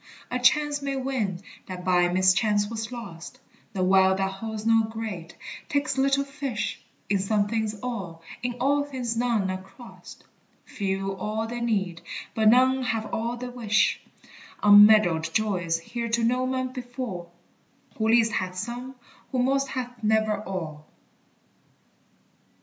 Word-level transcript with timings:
A 0.31 0.39
chance 0.39 0.81
may 0.81 0.95
win 0.95 1.43
that 1.67 1.85
by 1.85 2.07
mischance 2.07 2.67
was 2.67 2.91
lost; 2.91 3.39
The 3.73 3.83
well 3.83 4.15
that 4.15 4.31
holds 4.31 4.65
no 4.65 4.81
great, 4.85 5.35
takes 5.69 5.95
little 5.95 6.23
fish; 6.23 6.81
In 7.07 7.19
some 7.19 7.47
things 7.47 7.79
all, 7.83 8.23
in 8.41 8.55
all 8.59 8.83
things 8.83 9.15
none 9.15 9.51
are 9.51 9.61
crossed, 9.61 10.23
Few 10.65 11.11
all 11.17 11.45
they 11.45 11.59
need, 11.61 12.01
but 12.33 12.49
none 12.49 12.81
have 12.81 13.13
all 13.13 13.37
they 13.37 13.49
wish; 13.49 14.01
Unmeddled 14.63 15.31
joys 15.35 15.77
here 15.77 16.09
to 16.09 16.23
no 16.23 16.47
man 16.47 16.69
befall, 16.73 17.31
Who 17.97 18.07
least 18.07 18.31
hath 18.31 18.55
some, 18.57 18.95
who 19.31 19.37
most 19.37 19.67
hath 19.67 20.03
never 20.03 20.41
all. 20.43 20.87